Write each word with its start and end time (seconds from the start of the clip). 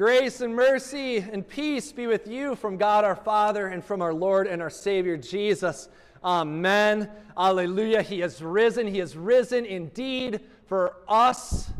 Grace 0.00 0.40
and 0.40 0.56
mercy 0.56 1.18
and 1.18 1.46
peace 1.46 1.92
be 1.92 2.06
with 2.06 2.26
you 2.26 2.54
from 2.54 2.78
God 2.78 3.04
our 3.04 3.14
Father 3.14 3.66
and 3.66 3.84
from 3.84 4.00
our 4.00 4.14
Lord 4.14 4.46
and 4.46 4.62
our 4.62 4.70
Savior 4.70 5.18
Jesus. 5.18 5.90
Amen. 6.24 7.10
Alleluia. 7.36 8.00
He 8.00 8.20
has 8.20 8.42
risen. 8.42 8.86
He 8.86 8.96
has 9.00 9.14
risen 9.14 9.66
indeed 9.66 10.40
for 10.64 10.96
us, 11.06 11.70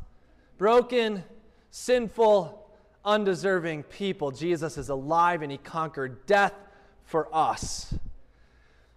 broken, 0.59 1.25
sinful, 1.71 2.71
undeserving 3.06 3.85
people. 3.85 4.31
Jesus 4.31 4.77
is 4.77 4.91
alive 4.91 5.41
and 5.41 5.51
he 5.51 5.57
conquered 5.57 6.27
death 6.27 6.53
for 7.05 7.35
us. 7.35 7.95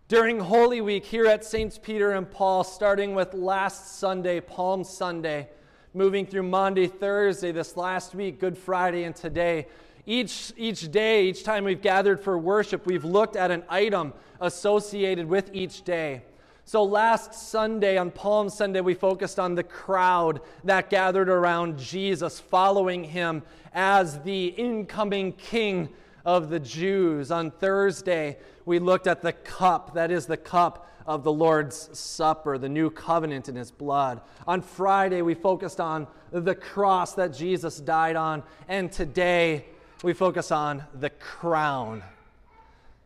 During 0.10 0.38
Holy 0.38 0.82
Week 0.82 1.06
here 1.06 1.28
at 1.28 1.46
Saints 1.46 1.80
Peter 1.82 2.12
and 2.12 2.30
Paul, 2.30 2.66
starting 2.66 3.16
with 3.16 3.34
last 3.34 4.00
Sunday, 4.00 4.42
Palm 4.42 4.84
Sunday, 4.84 5.48
moving 5.96 6.26
through 6.26 6.44
Monday, 6.44 6.88
Thursday, 6.88 7.52
this 7.52 7.78
last 7.78 8.16
week, 8.16 8.40
Good 8.40 8.58
Friday, 8.58 9.04
and 9.04 9.16
today. 9.16 9.68
Each, 10.08 10.52
each 10.58 10.92
day, 10.92 11.28
each 11.28 11.44
time 11.44 11.64
we've 11.64 11.82
gathered 11.82 12.20
for 12.20 12.36
worship, 12.38 12.88
we've 12.88 13.06
looked 13.06 13.36
at 13.36 13.52
an 13.52 13.64
item 13.70 14.12
associated 14.42 15.28
with 15.28 15.52
each 15.54 15.84
day. 15.84 16.24
So 16.66 16.84
last 16.84 17.36
Sunday, 17.36 17.98
on 17.98 18.10
Palm 18.10 18.50
Sunday, 18.50 18.82
we 18.82 18.96
focused 18.96 19.38
on 19.38 19.54
the 19.54 19.64
crowd 19.64 20.42
that 20.64 20.90
gathered 20.90 21.30
around 21.30 21.78
Jesus, 21.78 22.40
following 22.40 23.04
him 23.04 23.44
as 23.74 24.20
the 24.22 24.48
incoming 24.48 25.34
king 25.34 25.90
of 26.26 26.50
the 26.50 26.60
Jews. 26.60 27.32
On 27.32 27.52
Thursday, 27.52 28.38
we 28.66 28.80
looked 28.80 29.08
at 29.08 29.22
the 29.22 29.34
cup, 29.34 29.94
that 29.94 30.12
is 30.12 30.26
the 30.26 30.38
cup 30.38 30.90
of 31.06 31.24
the 31.24 31.32
Lord's 31.32 31.90
Supper, 31.98 32.58
the 32.58 32.70
new 32.70 32.90
covenant 32.90 33.50
in 33.50 33.56
his 33.56 33.72
blood. 33.72 34.22
On 34.48 34.62
Friday, 34.62 35.22
we 35.22 35.34
focused 35.34 35.80
on 35.80 36.08
the 36.32 36.56
cross 36.56 37.14
that 37.16 37.34
Jesus 37.34 37.80
died 37.80 38.16
on. 38.16 38.44
And 38.68 38.92
today, 38.92 39.66
we 40.02 40.14
focus 40.14 40.52
on 40.52 40.84
the 40.94 41.10
crown. 41.10 42.04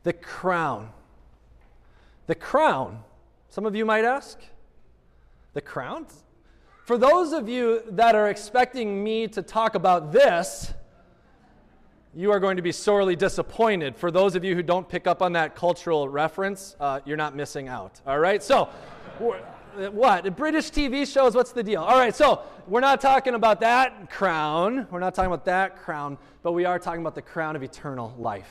The 0.03 0.13
crown. 0.13 0.89
The 2.28 2.36
crown. 2.36 3.03
Some 3.50 3.66
of 3.66 3.75
you 3.75 3.86
might 3.86 4.06
ask, 4.06 4.39
the 5.53 5.61
crown? 5.61 6.06
For 6.86 6.97
those 6.97 7.34
of 7.34 7.50
you 7.50 7.81
that 7.89 8.16
are 8.16 8.30
expecting 8.30 9.03
me 9.03 9.28
to 9.30 9.41
talk 9.41 9.75
about 9.75 10.11
this, 10.11 10.73
you 12.17 12.31
are 12.31 12.39
going 12.39 12.55
to 12.55 12.63
be 12.63 12.71
sorely 12.71 13.15
disappointed. 13.15 13.95
For 13.95 14.09
those 14.09 14.35
of 14.35 14.43
you 14.43 14.55
who 14.55 14.63
don't 14.63 14.89
pick 14.89 15.05
up 15.05 15.21
on 15.21 15.33
that 15.33 15.55
cultural 15.55 16.09
reference, 16.09 16.75
uh, 16.79 16.99
you're 17.05 17.15
not 17.15 17.35
missing 17.35 17.67
out. 17.67 18.01
All 18.07 18.17
right? 18.17 18.41
So, 18.41 18.69
what? 19.19 20.35
British 20.35 20.71
TV 20.71 21.05
shows, 21.05 21.35
what's 21.35 21.51
the 21.51 21.61
deal? 21.61 21.83
All 21.83 21.95
right, 21.95 22.15
so 22.15 22.41
we're 22.65 22.79
not 22.79 23.01
talking 23.01 23.35
about 23.35 23.59
that 23.59 24.09
crown. 24.09 24.88
We're 24.89 24.99
not 24.99 25.13
talking 25.13 25.31
about 25.31 25.45
that 25.45 25.77
crown, 25.77 26.17
but 26.41 26.53
we 26.53 26.65
are 26.65 26.79
talking 26.79 27.01
about 27.01 27.13
the 27.13 27.21
crown 27.21 27.55
of 27.55 27.61
eternal 27.61 28.15
life. 28.17 28.49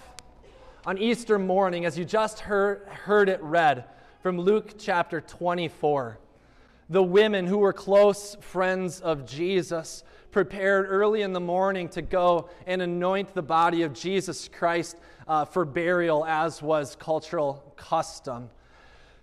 On 0.84 0.96
Easter 0.96 1.36
morning, 1.36 1.86
as 1.86 1.98
you 1.98 2.04
just 2.04 2.38
heard, 2.38 2.86
heard 2.86 3.28
it 3.28 3.42
read 3.42 3.86
from 4.22 4.38
Luke 4.38 4.74
chapter 4.78 5.20
24, 5.20 6.20
the 6.88 7.02
women 7.02 7.48
who 7.48 7.58
were 7.58 7.72
close 7.72 8.36
friends 8.40 9.00
of 9.00 9.26
Jesus 9.26 10.04
prepared 10.36 10.84
early 10.90 11.22
in 11.22 11.32
the 11.32 11.40
morning 11.40 11.88
to 11.88 12.02
go 12.02 12.50
and 12.66 12.82
anoint 12.82 13.32
the 13.32 13.40
body 13.40 13.84
of 13.84 13.94
Jesus 13.94 14.50
Christ 14.52 14.98
uh, 15.26 15.46
for 15.46 15.64
burial, 15.64 16.26
as 16.26 16.60
was 16.60 16.94
cultural 16.94 17.72
custom. 17.78 18.50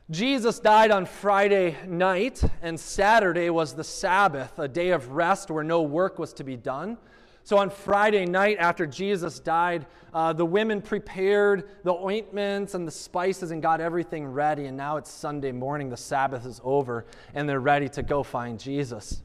Jesus 0.09 0.59
died 0.59 0.89
on 0.89 1.05
Friday 1.05 1.78
night, 1.86 2.44
and 2.64 2.80
Saturday 2.80 3.52
was 3.52 3.75
the 3.75 3.83
Sabbath, 3.83 4.58
a 4.58 4.67
day 4.67 4.89
of 4.89 5.11
rest 5.11 5.52
where 5.52 5.64
no 5.64 5.83
work 5.83 6.17
was 6.17 6.33
to 6.33 6.44
be 6.44 6.58
done. 6.58 6.97
So 7.44 7.59
on 7.59 7.70
Friday 7.70 8.25
night, 8.25 8.58
after 8.58 8.88
Jesus 8.88 9.39
died, 9.39 9.86
uh, 10.16 10.33
the 10.33 10.48
women 10.48 10.81
prepared 10.81 11.70
the 11.83 11.94
ointments 11.94 12.73
and 12.73 12.88
the 12.88 12.92
spices 12.92 13.52
and 13.52 13.61
got 13.61 13.80
everything 13.82 14.26
ready. 14.26 14.65
And 14.65 14.76
now 14.76 14.98
it's 14.98 15.11
Sunday 15.11 15.52
morning, 15.52 15.92
the 15.92 15.95
Sabbath 15.95 16.43
is 16.48 16.59
over, 16.64 17.05
and 17.36 17.48
they're 17.48 17.59
ready 17.59 17.88
to 17.89 18.02
go 18.02 18.23
find 18.23 18.59
Jesus. 18.59 19.21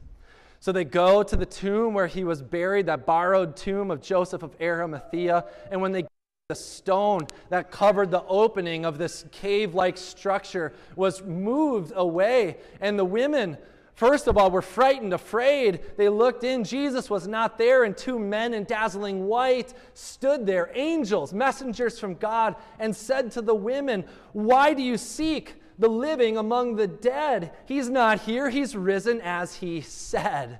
So 0.59 0.71
they 0.71 0.83
go 0.83 1.23
to 1.23 1.35
the 1.35 1.45
tomb 1.45 1.93
where 1.93 2.07
he 2.07 2.23
was 2.23 2.41
buried, 2.41 2.87
that 2.87 3.05
borrowed 3.05 3.55
tomb 3.55 3.91
of 3.91 4.01
Joseph 4.01 4.43
of 4.43 4.55
Arimathea. 4.61 5.45
And 5.71 5.81
when 5.81 5.91
they 5.91 6.05
the 6.49 6.55
stone 6.55 7.21
that 7.49 7.69
covered 7.69 8.09
the 8.09 8.23
opening 8.23 8.83
of 8.83 8.97
this 8.97 9.23
cave 9.31 9.75
like 9.75 9.95
structure 9.99 10.73
was 10.95 11.21
moved 11.21 11.93
away. 11.95 12.57
And 12.81 12.97
the 12.97 13.05
women, 13.05 13.55
first 13.93 14.25
of 14.25 14.35
all, 14.35 14.49
were 14.49 14.63
frightened, 14.63 15.13
afraid. 15.13 15.81
They 15.95 16.09
looked 16.09 16.43
in. 16.43 16.63
Jesus 16.63 17.07
was 17.07 17.27
not 17.27 17.59
there, 17.59 17.83
and 17.83 17.95
two 17.95 18.17
men 18.17 18.55
in 18.55 18.63
dazzling 18.63 19.27
white 19.27 19.75
stood 19.93 20.47
there, 20.47 20.71
angels, 20.73 21.35
messengers 21.35 21.99
from 21.99 22.15
God, 22.15 22.55
and 22.79 22.95
said 22.95 23.31
to 23.33 23.43
the 23.43 23.53
women, 23.53 24.03
Why 24.33 24.73
do 24.73 24.81
you 24.81 24.97
seek 24.97 25.53
the 25.79 25.89
living 25.89 26.37
among 26.37 26.75
the 26.75 26.87
dead? 26.87 27.51
He's 27.65 27.89
not 27.89 28.19
here, 28.21 28.49
he's 28.49 28.75
risen 28.75 29.21
as 29.21 29.55
he 29.55 29.81
said. 29.81 30.59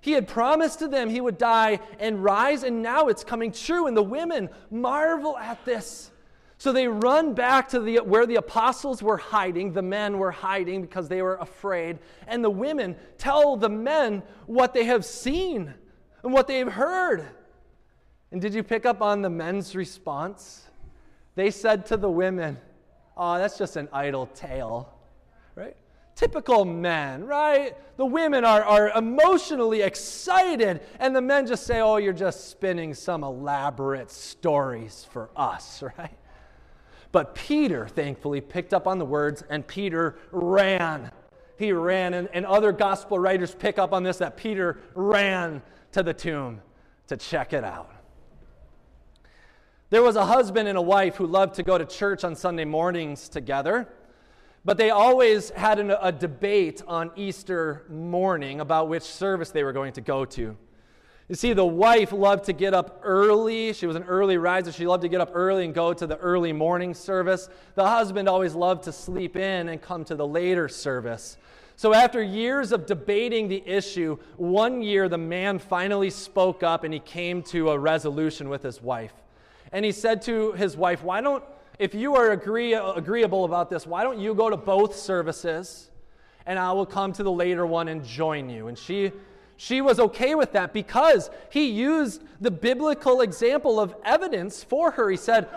He 0.00 0.12
had 0.12 0.28
promised 0.28 0.78
to 0.78 0.88
them 0.88 1.10
he 1.10 1.20
would 1.20 1.36
die 1.36 1.80
and 1.98 2.22
rise, 2.22 2.62
and 2.62 2.80
now 2.80 3.08
it's 3.08 3.24
coming 3.24 3.50
true. 3.50 3.88
And 3.88 3.96
the 3.96 4.02
women 4.02 4.48
marvel 4.70 5.36
at 5.36 5.64
this. 5.64 6.12
So 6.58 6.72
they 6.72 6.88
run 6.88 7.34
back 7.34 7.68
to 7.70 7.80
the, 7.80 7.98
where 7.98 8.24
the 8.24 8.36
apostles 8.36 9.02
were 9.02 9.16
hiding. 9.16 9.72
The 9.72 9.82
men 9.82 10.18
were 10.18 10.30
hiding 10.30 10.82
because 10.82 11.08
they 11.08 11.22
were 11.22 11.36
afraid. 11.36 11.98
And 12.28 12.42
the 12.42 12.50
women 12.50 12.96
tell 13.18 13.56
the 13.56 13.68
men 13.68 14.22
what 14.46 14.72
they 14.72 14.84
have 14.84 15.04
seen 15.04 15.74
and 16.22 16.32
what 16.32 16.46
they've 16.46 16.70
heard. 16.70 17.26
And 18.30 18.40
did 18.40 18.54
you 18.54 18.62
pick 18.62 18.86
up 18.86 19.02
on 19.02 19.22
the 19.22 19.30
men's 19.30 19.74
response? 19.74 20.64
They 21.34 21.50
said 21.50 21.84
to 21.86 21.96
the 21.96 22.10
women, 22.10 22.58
Oh, 23.16 23.38
that's 23.38 23.56
just 23.56 23.76
an 23.76 23.88
idle 23.92 24.26
tale, 24.26 24.92
right? 25.54 25.76
Typical 26.14 26.64
men, 26.64 27.24
right? 27.24 27.74
The 27.96 28.04
women 28.04 28.44
are, 28.44 28.62
are 28.62 28.90
emotionally 28.90 29.82
excited, 29.82 30.80
and 30.98 31.16
the 31.16 31.22
men 31.22 31.46
just 31.46 31.66
say, 31.66 31.80
Oh, 31.80 31.96
you're 31.96 32.12
just 32.12 32.50
spinning 32.50 32.94
some 32.94 33.24
elaborate 33.24 34.10
stories 34.10 35.06
for 35.10 35.30
us, 35.36 35.82
right? 35.98 36.18
But 37.12 37.34
Peter, 37.34 37.88
thankfully, 37.88 38.40
picked 38.40 38.74
up 38.74 38.86
on 38.86 38.98
the 38.98 39.04
words, 39.04 39.42
and 39.48 39.66
Peter 39.66 40.18
ran. 40.32 41.10
He 41.58 41.72
ran, 41.72 42.12
and, 42.12 42.28
and 42.34 42.44
other 42.44 42.72
gospel 42.72 43.18
writers 43.18 43.54
pick 43.54 43.78
up 43.78 43.94
on 43.94 44.02
this 44.02 44.18
that 44.18 44.36
Peter 44.36 44.78
ran 44.94 45.62
to 45.92 46.02
the 46.02 46.12
tomb 46.12 46.60
to 47.06 47.16
check 47.16 47.54
it 47.54 47.64
out. 47.64 47.90
There 49.88 50.02
was 50.02 50.16
a 50.16 50.26
husband 50.26 50.68
and 50.68 50.76
a 50.76 50.82
wife 50.82 51.14
who 51.14 51.26
loved 51.26 51.54
to 51.54 51.62
go 51.62 51.78
to 51.78 51.84
church 51.84 52.24
on 52.24 52.34
Sunday 52.34 52.64
mornings 52.64 53.28
together. 53.28 53.88
But 54.64 54.78
they 54.78 54.90
always 54.90 55.50
had 55.50 55.78
an, 55.78 55.92
a 55.92 56.10
debate 56.10 56.82
on 56.88 57.12
Easter 57.14 57.84
morning 57.88 58.58
about 58.58 58.88
which 58.88 59.04
service 59.04 59.50
they 59.50 59.62
were 59.62 59.72
going 59.72 59.92
to 59.92 60.00
go 60.00 60.24
to. 60.24 60.56
You 61.28 61.34
see, 61.36 61.52
the 61.52 61.64
wife 61.64 62.10
loved 62.12 62.44
to 62.46 62.52
get 62.52 62.74
up 62.74 63.00
early. 63.04 63.72
She 63.72 63.86
was 63.86 63.94
an 63.94 64.02
early 64.02 64.38
riser. 64.38 64.72
She 64.72 64.88
loved 64.88 65.02
to 65.02 65.08
get 65.08 65.20
up 65.20 65.30
early 65.34 65.64
and 65.64 65.72
go 65.72 65.92
to 65.92 66.04
the 66.04 66.16
early 66.16 66.52
morning 66.52 66.94
service. 66.94 67.48
The 67.76 67.86
husband 67.86 68.28
always 68.28 68.56
loved 68.56 68.82
to 68.84 68.92
sleep 68.92 69.36
in 69.36 69.68
and 69.68 69.80
come 69.80 70.04
to 70.06 70.16
the 70.16 70.26
later 70.26 70.68
service. 70.68 71.36
So, 71.76 71.94
after 71.94 72.20
years 72.20 72.72
of 72.72 72.86
debating 72.86 73.46
the 73.46 73.62
issue, 73.66 74.18
one 74.36 74.82
year 74.82 75.08
the 75.08 75.18
man 75.18 75.60
finally 75.60 76.10
spoke 76.10 76.64
up 76.64 76.82
and 76.82 76.92
he 76.92 77.00
came 77.00 77.42
to 77.44 77.70
a 77.70 77.78
resolution 77.78 78.48
with 78.48 78.64
his 78.64 78.82
wife. 78.82 79.12
And 79.72 79.84
he 79.84 79.92
said 79.92 80.22
to 80.22 80.52
his 80.52 80.76
wife, 80.76 81.02
Why 81.02 81.20
don't 81.20 81.42
if 81.78 81.94
you 81.94 82.14
are 82.14 82.30
agree, 82.30 82.74
agreeable 82.74 83.44
about 83.44 83.68
this, 83.68 83.86
why 83.86 84.02
don't 84.02 84.18
you 84.18 84.34
go 84.34 84.48
to 84.48 84.56
both 84.56 84.96
services 84.96 85.90
and 86.46 86.58
I 86.58 86.72
will 86.72 86.86
come 86.86 87.12
to 87.14 87.22
the 87.22 87.32
later 87.32 87.66
one 87.66 87.88
and 87.88 88.04
join 88.04 88.48
you? 88.48 88.68
And 88.68 88.78
she, 88.78 89.12
she 89.56 89.80
was 89.80 90.00
okay 90.00 90.34
with 90.34 90.52
that 90.52 90.72
because 90.72 91.30
he 91.50 91.66
used 91.66 92.22
the 92.40 92.50
biblical 92.50 93.20
example 93.20 93.78
of 93.78 93.94
evidence 94.04 94.64
for 94.64 94.90
her. 94.92 95.10
He 95.10 95.16
said, 95.16 95.48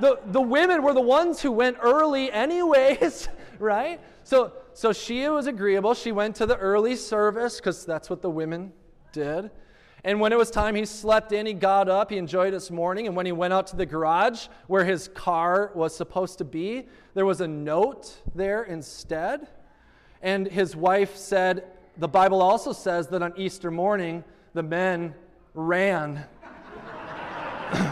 the, 0.00 0.18
the 0.26 0.40
women 0.40 0.82
were 0.82 0.94
the 0.94 1.00
ones 1.00 1.40
who 1.40 1.52
went 1.52 1.76
early, 1.80 2.32
anyways, 2.32 3.28
right? 3.58 4.00
So, 4.24 4.52
so 4.74 4.92
she 4.92 5.28
was 5.28 5.46
agreeable. 5.46 5.94
She 5.94 6.12
went 6.12 6.36
to 6.36 6.46
the 6.46 6.56
early 6.56 6.96
service 6.96 7.56
because 7.56 7.84
that's 7.84 8.10
what 8.10 8.22
the 8.22 8.30
women 8.30 8.72
did. 9.12 9.50
And 10.04 10.20
when 10.20 10.32
it 10.32 10.38
was 10.38 10.50
time, 10.50 10.74
he 10.74 10.84
slept 10.84 11.32
in, 11.32 11.44
he 11.46 11.52
got 11.52 11.88
up, 11.88 12.10
he 12.10 12.18
enjoyed 12.18 12.52
his 12.52 12.70
morning. 12.70 13.06
And 13.06 13.16
when 13.16 13.26
he 13.26 13.32
went 13.32 13.52
out 13.52 13.66
to 13.68 13.76
the 13.76 13.86
garage 13.86 14.46
where 14.68 14.84
his 14.84 15.08
car 15.08 15.72
was 15.74 15.96
supposed 15.96 16.38
to 16.38 16.44
be, 16.44 16.86
there 17.14 17.26
was 17.26 17.40
a 17.40 17.48
note 17.48 18.16
there 18.34 18.62
instead. 18.62 19.48
And 20.22 20.46
his 20.46 20.76
wife 20.76 21.16
said, 21.16 21.64
The 21.96 22.08
Bible 22.08 22.42
also 22.42 22.72
says 22.72 23.08
that 23.08 23.22
on 23.22 23.32
Easter 23.36 23.70
morning, 23.70 24.22
the 24.54 24.62
men 24.62 25.14
ran. 25.54 26.24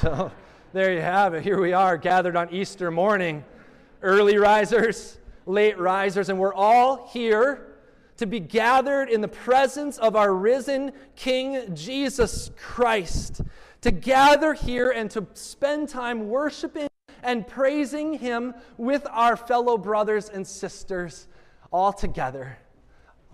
so 0.00 0.32
there 0.72 0.94
you 0.94 1.02
have 1.02 1.34
it. 1.34 1.42
Here 1.42 1.60
we 1.60 1.74
are 1.74 1.98
gathered 1.98 2.36
on 2.36 2.52
Easter 2.52 2.90
morning, 2.90 3.44
early 4.02 4.38
risers, 4.38 5.18
late 5.44 5.78
risers, 5.78 6.30
and 6.30 6.38
we're 6.38 6.54
all 6.54 7.06
here 7.08 7.73
to 8.16 8.26
be 8.26 8.40
gathered 8.40 9.08
in 9.08 9.20
the 9.20 9.28
presence 9.28 9.98
of 9.98 10.16
our 10.16 10.32
risen 10.34 10.92
King 11.16 11.74
Jesus 11.74 12.50
Christ, 12.56 13.42
to 13.80 13.90
gather 13.90 14.54
here 14.54 14.90
and 14.90 15.10
to 15.10 15.26
spend 15.34 15.88
time 15.88 16.28
worshiping 16.28 16.88
and 17.22 17.46
praising 17.46 18.18
Him 18.18 18.54
with 18.76 19.06
our 19.10 19.36
fellow 19.36 19.76
brothers 19.76 20.28
and 20.28 20.46
sisters 20.46 21.26
all 21.72 21.92
together, 21.92 22.58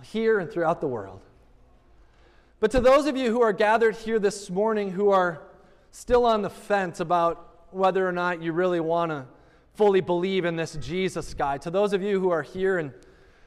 here 0.03 0.39
and 0.39 0.51
throughout 0.51 0.81
the 0.81 0.89
world. 0.89 1.21
But 2.61 2.71
to 2.73 2.81
those 2.81 3.07
of 3.07 3.17
you 3.17 3.31
who 3.31 3.43
are 3.43 3.53
gathered 3.53 3.97
here 3.97 4.19
this 4.19 4.51
morning 4.51 4.91
who 4.91 5.11
are 5.11 5.43
still 5.91 6.25
on 6.25 6.43
the 6.43 6.51
fence 6.51 7.01
about 7.01 7.67
whether 7.71 8.07
or 8.07 8.13
not 8.13 8.43
you 8.43 8.53
really 8.53 8.81
want 8.81 9.11
to 9.11 9.27
fully 9.75 10.01
believe 10.01 10.45
in 10.45 10.57
this 10.57 10.77
Jesus 10.77 11.35
guy, 11.35 11.59
to 11.59 11.71
those 11.71 11.93
of 11.93 12.03
you 12.03 12.21
who 12.21 12.31
are 12.31 12.43
here 12.43 12.79
and 12.79 12.93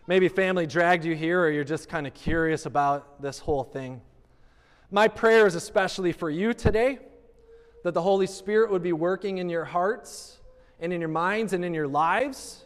maybe 0.08 0.28
family 0.28 0.66
dragged 0.66 1.06
you 1.06 1.16
here 1.16 1.42
or 1.42 1.50
you're 1.50 1.64
just 1.64 1.90
kind 1.90 2.06
of 2.06 2.14
curious 2.14 2.66
about 2.66 3.22
this 3.22 3.40
whole 3.40 3.64
thing, 3.64 4.02
my 4.92 5.08
prayer 5.08 5.48
is 5.48 5.56
especially 5.56 6.12
for 6.12 6.30
you 6.30 6.54
today 6.54 7.00
that 7.84 7.94
the 7.94 8.02
Holy 8.02 8.28
Spirit 8.28 8.72
would 8.72 8.84
be 8.84 8.94
working 8.94 9.40
in 9.40 9.50
your 9.50 9.66
hearts 9.66 10.40
and 10.80 10.94
in 10.94 11.00
your 11.00 11.10
minds 11.10 11.54
and 11.54 11.64
in 11.64 11.74
your 11.74 11.88
lives. 11.88 12.66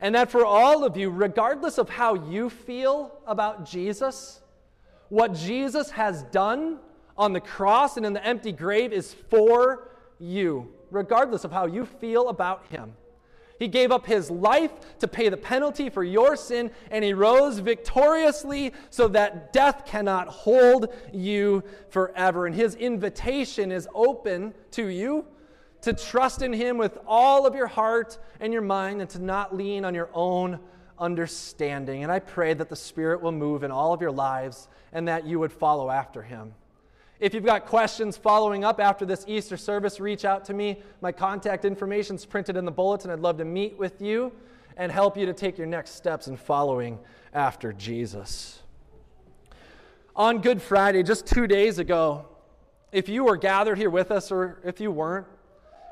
And 0.00 0.14
that 0.14 0.30
for 0.30 0.46
all 0.46 0.84
of 0.84 0.96
you, 0.96 1.10
regardless 1.10 1.76
of 1.76 1.88
how 1.90 2.14
you 2.14 2.48
feel 2.48 3.18
about 3.26 3.66
Jesus, 3.66 4.40
what 5.08 5.34
Jesus 5.34 5.90
has 5.90 6.22
done 6.24 6.78
on 7.18 7.32
the 7.32 7.40
cross 7.40 7.96
and 7.96 8.06
in 8.06 8.14
the 8.14 8.24
empty 8.24 8.52
grave 8.52 8.92
is 8.92 9.14
for 9.28 9.90
you, 10.18 10.72
regardless 10.90 11.44
of 11.44 11.52
how 11.52 11.66
you 11.66 11.84
feel 11.84 12.28
about 12.28 12.64
him. 12.68 12.94
He 13.60 13.68
gave 13.68 13.92
up 13.92 14.06
his 14.06 14.30
life 14.30 14.72
to 15.00 15.06
pay 15.06 15.28
the 15.28 15.36
penalty 15.36 15.90
for 15.90 16.02
your 16.02 16.34
sin, 16.34 16.70
and 16.90 17.04
he 17.04 17.12
rose 17.12 17.58
victoriously 17.58 18.72
so 18.88 19.06
that 19.08 19.52
death 19.52 19.84
cannot 19.84 20.28
hold 20.28 20.88
you 21.12 21.62
forever. 21.90 22.46
And 22.46 22.54
his 22.56 22.74
invitation 22.74 23.70
is 23.70 23.86
open 23.94 24.54
to 24.72 24.86
you 24.86 25.26
to 25.82 25.92
trust 25.92 26.40
in 26.40 26.54
him 26.54 26.78
with 26.78 26.96
all 27.06 27.46
of 27.46 27.54
your 27.54 27.66
heart 27.66 28.18
and 28.40 28.50
your 28.50 28.62
mind 28.62 29.02
and 29.02 29.10
to 29.10 29.18
not 29.18 29.54
lean 29.54 29.84
on 29.84 29.94
your 29.94 30.08
own 30.14 30.58
understanding. 30.98 32.02
And 32.02 32.10
I 32.10 32.18
pray 32.18 32.54
that 32.54 32.70
the 32.70 32.76
Spirit 32.76 33.20
will 33.20 33.30
move 33.30 33.62
in 33.62 33.70
all 33.70 33.92
of 33.92 34.00
your 34.00 34.10
lives 34.10 34.68
and 34.90 35.06
that 35.06 35.26
you 35.26 35.38
would 35.38 35.52
follow 35.52 35.90
after 35.90 36.22
him. 36.22 36.54
If 37.20 37.34
you've 37.34 37.44
got 37.44 37.66
questions 37.66 38.16
following 38.16 38.64
up 38.64 38.80
after 38.80 39.04
this 39.04 39.26
Easter 39.28 39.58
service, 39.58 40.00
reach 40.00 40.24
out 40.24 40.42
to 40.46 40.54
me. 40.54 40.80
My 41.02 41.12
contact 41.12 41.66
information 41.66 42.16
is 42.16 42.24
printed 42.24 42.56
in 42.56 42.64
the 42.64 42.70
bulletin. 42.70 43.10
I'd 43.10 43.20
love 43.20 43.36
to 43.38 43.44
meet 43.44 43.78
with 43.78 44.00
you 44.00 44.32
and 44.78 44.90
help 44.90 45.18
you 45.18 45.26
to 45.26 45.34
take 45.34 45.58
your 45.58 45.66
next 45.66 45.96
steps 45.96 46.28
in 46.28 46.38
following 46.38 46.98
after 47.34 47.74
Jesus. 47.74 48.62
On 50.16 50.40
Good 50.40 50.62
Friday, 50.62 51.02
just 51.02 51.26
two 51.26 51.46
days 51.46 51.78
ago, 51.78 52.24
if 52.90 53.06
you 53.06 53.24
were 53.24 53.36
gathered 53.36 53.76
here 53.76 53.90
with 53.90 54.10
us 54.10 54.32
or 54.32 54.58
if 54.64 54.80
you 54.80 54.90
weren't, 54.90 55.26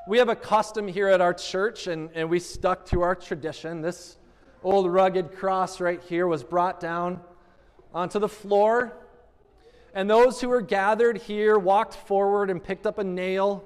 we 0.07 0.17
have 0.17 0.29
a 0.29 0.35
custom 0.35 0.87
here 0.87 1.09
at 1.09 1.21
our 1.21 1.35
church, 1.35 1.85
and, 1.85 2.09
and 2.15 2.27
we 2.27 2.39
stuck 2.39 2.87
to 2.87 3.03
our 3.03 3.13
tradition. 3.13 3.81
This 3.81 4.17
old 4.63 4.91
rugged 4.91 5.31
cross 5.33 5.79
right 5.79 6.01
here 6.01 6.25
was 6.25 6.43
brought 6.43 6.79
down 6.79 7.21
onto 7.93 8.17
the 8.17 8.27
floor 8.27 8.97
and 9.93 10.09
those 10.09 10.39
who 10.41 10.49
were 10.49 10.61
gathered 10.61 11.17
here 11.17 11.57
walked 11.57 11.95
forward 11.95 12.49
and 12.49 12.63
picked 12.63 12.85
up 12.85 12.99
a 12.99 13.03
nail 13.03 13.63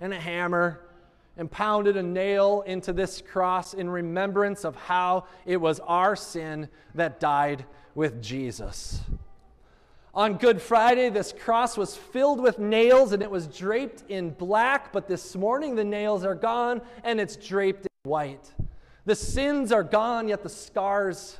and 0.00 0.12
a 0.12 0.20
hammer 0.20 0.80
and 1.36 1.50
pounded 1.50 1.96
a 1.96 2.02
nail 2.02 2.62
into 2.66 2.92
this 2.92 3.22
cross 3.22 3.74
in 3.74 3.88
remembrance 3.88 4.64
of 4.64 4.76
how 4.76 5.24
it 5.46 5.56
was 5.56 5.80
our 5.80 6.14
sin 6.14 6.68
that 6.94 7.20
died 7.20 7.64
with 7.94 8.22
Jesus. 8.22 9.00
On 10.14 10.36
Good 10.36 10.60
Friday, 10.60 11.08
this 11.08 11.32
cross 11.32 11.78
was 11.78 11.96
filled 11.96 12.38
with 12.38 12.58
nails 12.58 13.12
and 13.12 13.22
it 13.22 13.30
was 13.30 13.46
draped 13.46 14.04
in 14.10 14.30
black, 14.30 14.92
but 14.92 15.08
this 15.08 15.34
morning 15.34 15.74
the 15.74 15.84
nails 15.84 16.22
are 16.22 16.34
gone 16.34 16.82
and 17.02 17.18
it's 17.18 17.36
draped 17.36 17.86
in 17.86 18.10
white. 18.10 18.52
The 19.06 19.14
sins 19.14 19.72
are 19.72 19.82
gone, 19.82 20.28
yet 20.28 20.42
the 20.42 20.50
scars 20.50 21.38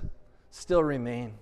still 0.50 0.82
remain 0.82 1.34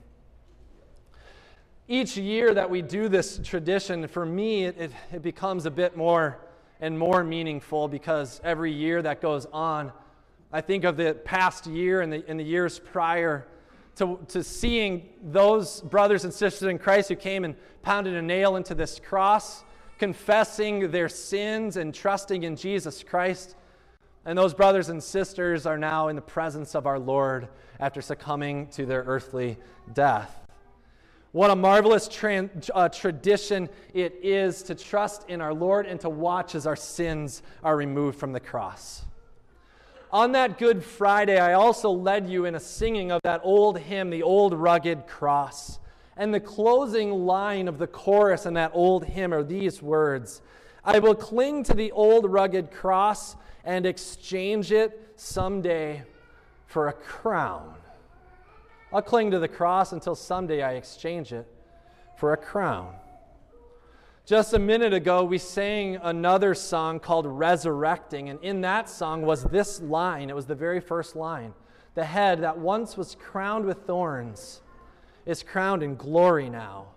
each 1.91 2.17
year 2.17 2.55
that 2.55 2.71
we 2.71 2.83
do 2.83 3.09
this 3.09 3.41
tradition, 3.43 4.07
for 4.07 4.25
me, 4.25 4.65
it, 4.67 4.93
it, 5.13 5.23
becomes 5.23 5.67
a 5.67 5.71
bit 5.73 5.97
more 5.97 6.39
and 6.81 6.97
more 6.97 7.25
meaningful 7.25 7.89
because 7.89 8.41
every 8.45 8.71
year 8.71 9.03
that 9.03 9.21
goes 9.21 9.45
on, 9.47 9.93
I 10.53 10.61
think 10.61 10.85
of 10.85 10.97
the 10.97 11.15
past 11.25 11.67
year 11.67 12.01
and 12.01 12.13
the, 12.13 12.25
and 12.29 12.39
the 12.39 12.45
years 12.45 12.79
prior 12.79 13.49
to, 13.97 14.21
to 14.29 14.45
seeing 14.45 15.09
those 15.21 15.81
brothers 15.81 16.23
and 16.23 16.33
sisters 16.33 16.69
in 16.69 16.79
Christ 16.79 17.09
who 17.09 17.17
came 17.17 17.43
and 17.45 17.57
pounded 17.83 18.15
a 18.15 18.23
nail 18.23 18.55
into 18.55 18.77
this 18.77 19.01
cross, 19.01 19.65
confessing 19.99 20.93
their 20.93 21.09
sins 21.09 21.77
and 21.77 21.93
trusting 21.93 22.45
in 22.45 22.55
Jesus 22.55 23.03
Christ. 23.03 23.57
And 24.25 24.39
those 24.39 24.55
brothers 24.55 24.91
and 24.91 25.03
sisters 25.03 25.67
are 25.67 25.79
now 25.79 26.07
in 26.07 26.15
the 26.15 26.23
presence 26.23 26.77
of 26.77 26.87
our 26.87 27.01
Lord 27.01 27.49
after 27.81 28.01
succumbing 28.01 28.69
to 28.69 28.87
their 28.87 29.03
earthly 29.03 29.59
death. 29.93 30.41
What 31.32 31.50
a 31.50 31.56
marvelous 31.56 32.09
tra- 32.09 32.50
uh, 32.75 32.88
tradition 32.88 33.69
it 33.94 34.19
is 34.23 34.62
to 34.65 34.75
trust 34.75 35.29
in 35.29 35.41
our 35.41 35.55
Lord 35.55 35.87
and 35.87 36.00
to 36.00 36.11
watch 36.11 36.56
as 36.56 36.67
our 36.67 36.75
sins 36.75 37.43
are 37.62 37.77
removed 37.77 38.19
from 38.19 38.32
the 38.32 38.41
cross. 38.41 39.05
On 40.12 40.32
that 40.32 40.59
Good 40.59 40.82
Friday, 40.82 41.38
I 41.38 41.53
also 41.53 41.91
led 41.91 42.29
you 42.29 42.47
in 42.47 42.56
a 42.56 42.61
singing 42.61 43.12
of 43.12 43.21
that 43.23 43.43
old 43.44 43.79
hymn, 43.79 44.11
The 44.11 44.25
Old 44.25 44.55
Rugged 44.55 45.06
Cross. 45.06 45.79
And 46.17 46.35
the 46.35 46.41
closing 46.41 47.12
line 47.12 47.69
of 47.69 47.79
the 47.79 47.87
chorus 47.87 48.44
in 48.44 48.55
that 48.55 48.73
old 48.75 49.05
hymn 49.05 49.33
are 49.33 49.44
these 49.44 49.81
words 49.81 50.43
I 50.85 50.99
will 50.99 51.15
cling 51.15 51.62
to 51.65 51.75
the 51.75 51.93
old 51.93 52.31
rugged 52.31 52.71
cross 52.71 53.37
and 53.65 53.85
exchange 53.85 54.73
it 54.73 55.12
someday 55.17 56.03
for 56.67 56.88
a 56.88 56.93
crown. 56.93 57.75
I'll 58.93 59.03
cling 59.03 59.31
to 59.31 59.39
the 59.39 59.49
cross 59.49 59.93
until 59.93 60.17
someday 60.17 60.63
I 60.63 60.73
exchange 60.73 61.33
it 61.33 61.47
for 62.17 62.33
a 62.33 62.37
crown. 62.37 62.95
Just 64.27 64.53
a 64.53 64.59
minute 64.59 64.93
ago, 64.93 65.25
we 65.25 65.39
sang 65.39 65.97
another 65.97 66.55
song 66.55 66.99
called 66.99 67.27
Resurrecting, 67.27 68.29
and 68.29 68.41
in 68.43 68.61
that 68.63 68.89
song 68.89 69.23
was 69.23 69.45
this 69.45 69.81
line. 69.81 70.29
It 70.29 70.37
was 70.37 70.47
the 70.47 70.55
very 70.55 70.81
first 70.81 71.15
line. 71.15 71.55
The 71.95 72.05
head 72.05 72.43
that 72.43 72.59
once 72.59 72.97
was 72.97 73.17
crowned 73.17 73.65
with 73.65 73.87
thorns 73.87 74.61
is 75.25 75.43
crowned 75.43 75.83
in 75.83 75.95
glory 75.95 76.51
now. 76.51 76.89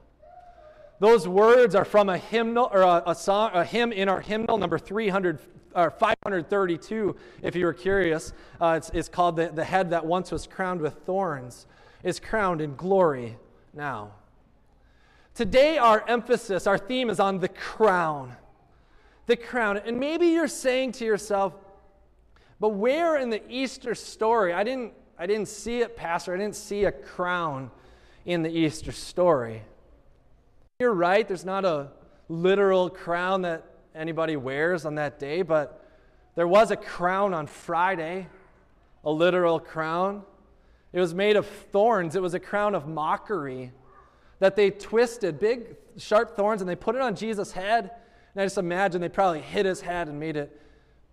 Those 1.00 1.28
words 1.28 1.75
are 1.75 1.86
from 1.86 2.10
a 2.10 2.17
hymnal 2.17 2.70
or 2.72 2.82
a, 2.82 3.03
a 3.08 3.15
song, 3.15 3.51
a 3.53 3.63
hymn 3.63 3.91
in 3.91 4.10
our 4.10 4.22
hymnal 4.22 4.58
number 4.58 4.79
300 4.79 5.39
or 5.75 5.91
532. 5.91 7.15
If 7.41 7.56
you 7.56 7.65
were 7.65 7.74
curious, 7.74 8.34
uh, 8.62 8.75
it's, 8.77 8.89
it's 8.91 9.10
called 9.10 9.36
the, 9.36 9.50
the 9.50 9.63
head 9.63 9.89
that 9.91 10.06
once 10.06 10.32
was 10.32 10.48
crowned 10.48 10.82
with 10.82 10.94
thorns 11.06 11.67
is 12.03 12.19
crowned 12.19 12.62
in 12.62 12.75
glory 12.75 13.38
now. 13.74 14.12
Today, 15.33 15.77
our 15.77 16.07
emphasis, 16.07 16.67
our 16.67 16.77
theme 16.77 17.10
is 17.10 17.19
on 17.19 17.39
the 17.39 17.48
crown. 17.48 18.36
The 19.25 19.36
crown. 19.36 19.77
And 19.77 20.00
maybe 20.00 20.27
you're 20.27 20.48
saying 20.48 20.91
to 20.93 21.05
yourself, 21.05 21.53
but 22.60 22.69
where 22.69 23.17
in 23.17 23.29
the 23.29 23.41
Easter 23.51 23.95
story? 23.95 24.53
I 24.53 24.63
didn't, 24.63 24.93
I 25.17 25.25
didn't 25.25 25.48
see 25.48 25.79
it, 25.79 25.95
Pastor. 25.95 26.33
I 26.33 26.38
didn't 26.38 26.55
see 26.55 26.86
a 26.86 26.91
crown 26.91 27.72
in 28.25 28.43
the 28.43 28.50
Easter 28.50 28.91
story. 28.91 29.63
You're 30.79 30.93
right, 30.93 31.27
there's 31.27 31.45
not 31.45 31.65
a 31.65 31.91
literal 32.29 32.89
crown 32.89 33.41
that 33.43 33.63
anybody 33.95 34.36
wears 34.36 34.86
on 34.86 34.95
that 34.95 35.19
day, 35.19 35.41
but 35.41 35.86
there 36.36 36.48
was 36.48 36.72
a 36.72 36.75
crown 36.75 37.33
on 37.33 37.48
Friday, 37.48 38.27
a 39.03 39.12
literal 39.12 39.60
crown. 39.60 40.24
It 40.93 41.00
was 41.00 41.13
made 41.13 41.35
of 41.35 41.47
thorns. 41.47 42.15
It 42.15 42.21
was 42.21 42.35
a 42.35 42.39
crown 42.39 42.75
of 42.75 42.88
mockery 42.88 43.71
that 44.39 44.55
they 44.55 44.69
twisted, 44.69 45.39
big, 45.39 45.75
sharp 45.97 46.35
thorns, 46.35 46.62
and 46.62 46.69
they 46.69 46.75
put 46.75 46.95
it 46.95 47.01
on 47.01 47.15
Jesus' 47.15 47.51
head. 47.51 47.91
And 48.33 48.41
I 48.41 48.45
just 48.45 48.57
imagine 48.57 49.01
they 49.01 49.09
probably 49.09 49.41
hit 49.41 49.65
his 49.65 49.81
head 49.81 50.07
and 50.07 50.19
made 50.19 50.38
it 50.38 50.59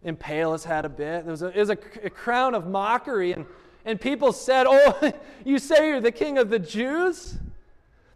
impale 0.03 0.53
his 0.53 0.65
head 0.65 0.85
a 0.85 0.89
bit. 0.89 1.21
It 1.21 1.27
was 1.27 1.43
a, 1.43 1.49
it 1.49 1.59
was 1.59 1.71
a, 1.71 1.79
a 2.05 2.11
crown 2.11 2.55
of 2.55 2.67
mockery. 2.67 3.33
And, 3.33 3.47
and 3.85 4.01
people 4.01 4.33
said, 4.33 4.67
Oh, 4.69 5.13
you 5.45 5.59
say 5.59 5.89
you're 5.89 6.01
the 6.01 6.13
king 6.13 6.39
of 6.39 6.51
the 6.51 6.59
Jews? 6.59 7.39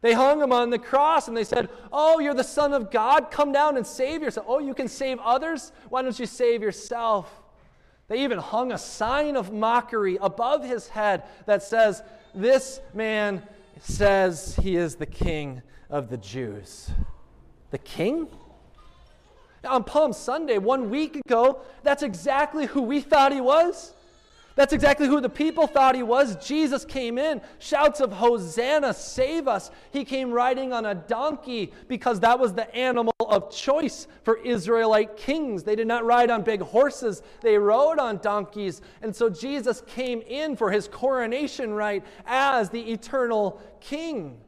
They 0.01 0.13
hung 0.13 0.43
him 0.43 0.53
on 0.53 0.69
the 0.69 0.79
cross 0.79 1.29
and 1.29 1.37
they 1.37 1.45
said, 1.45 1.71
Oh, 1.93 2.19
you're 2.19 2.35
the 2.35 2.45
Son 2.45 2.73
of 2.73 2.91
God. 2.91 3.31
Come 3.31 3.53
down 3.53 3.77
and 3.77 3.87
save 3.87 4.23
yourself. 4.23 4.47
Oh, 4.49 4.59
you 4.59 4.75
can 4.75 4.89
save 4.89 5.19
others? 5.21 5.73
Why 5.89 6.03
don't 6.03 6.19
you 6.19 6.27
save 6.27 6.63
yourself? 6.63 7.44
They 8.09 8.23
even 8.23 8.39
hung 8.39 8.73
a 8.73 8.79
sign 8.79 9.37
of 9.37 9.53
mockery 9.53 10.19
above 10.21 10.65
his 10.65 10.89
head 10.89 11.23
that 11.47 11.63
says, 11.63 12.03
This 12.35 12.81
man 12.93 13.43
says 13.81 14.57
he 14.63 14.77
is 14.77 14.97
the 14.97 15.07
king 15.07 15.63
of 15.89 16.11
the 16.11 16.19
Jews. 16.19 16.91
The 17.71 17.79
king? 17.79 18.29
On 19.65 19.83
Palm 19.83 20.13
Sunday, 20.13 20.59
one 20.59 20.91
week 20.91 21.17
ago, 21.17 21.63
that's 21.83 22.03
exactly 22.03 22.67
who 22.67 22.83
we 22.83 23.01
thought 23.01 23.33
he 23.33 23.41
was. 23.41 23.94
That's 24.57 24.73
exactly 24.73 25.09
who 25.09 25.21
the 25.21 25.29
people 25.29 25.67
thought 25.67 25.97
he 25.97 26.05
was. 26.05 26.37
Jesus 26.37 26.85
came 26.85 27.19
in, 27.19 27.41
shouts 27.59 28.01
of 28.01 28.13
Hosanna, 28.13 28.95
save 28.95 29.49
us. 29.49 29.73
He 29.91 30.05
came 30.05 30.31
riding 30.31 30.73
on 30.73 30.87
a 30.87 30.95
donkey 30.95 31.73
because 31.89 32.21
that 32.21 32.39
was 32.39 32.55
the 32.55 32.73
animal 32.73 33.13
of 33.19 33.51
choice 33.51 34.07
for 34.23 34.37
Israelite 34.39 35.17
kings. 35.17 35.65
They 35.65 35.75
did 35.75 35.89
not 35.89 36.05
ride 36.05 36.31
on 36.31 36.43
big 36.43 36.61
horses, 36.61 37.23
they 37.41 37.59
rode 37.59 37.99
on 37.99 38.19
donkeys. 38.19 38.81
And 39.03 39.15
so 39.15 39.29
Jesus 39.29 39.83
came 39.89 40.21
in 40.21 40.55
for 40.55 40.71
his 40.71 40.87
coronation 40.87 41.73
rite 41.73 42.05
as 42.25 42.71
the 42.71 42.93
eternal 42.93 43.61
king. 43.81 44.39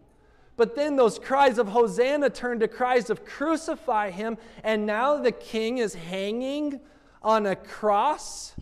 But 0.56 0.76
then 0.76 0.94
those 0.94 1.18
cries 1.18 1.58
of 1.58 1.68
Hosanna 1.68 2.30
turned 2.30 2.60
to 2.60 2.68
cries 2.68 3.10
of 3.10 3.24
crucify 3.24 4.10
him, 4.10 4.38
and 4.62 4.86
now 4.86 5.16
the 5.16 5.32
king 5.32 5.78
is 5.78 5.94
hanging 5.94 6.80
on 7.22 7.44
a 7.46 7.56
cross. 7.56 8.54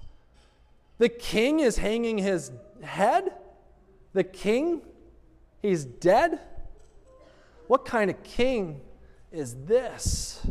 The 0.99 1.09
king 1.09 1.61
is 1.61 1.79
hanging 1.79 2.19
his 2.19 2.53
head. 2.83 3.33
The 4.13 4.25
king, 4.25 4.83
he's 5.61 5.85
dead. 5.85 6.41
What 7.67 7.85
kind 7.85 8.11
of 8.11 8.23
king 8.23 8.81
is 9.33 9.57
this? 9.65 10.47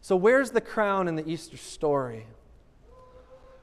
So, 0.00 0.16
where's 0.16 0.50
the 0.50 0.60
crown 0.60 1.08
in 1.08 1.16
the 1.16 1.26
Easter 1.26 1.56
story? 1.56 2.26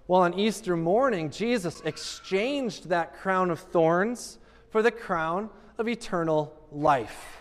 Well, 0.07 0.21
on 0.21 0.33
Easter 0.33 0.75
morning, 0.75 1.29
Jesus 1.29 1.81
exchanged 1.85 2.89
that 2.89 3.15
crown 3.15 3.51
of 3.51 3.59
thorns 3.59 4.39
for 4.69 4.81
the 4.81 4.91
crown 4.91 5.49
of 5.77 5.87
eternal 5.87 6.53
life. 6.71 7.40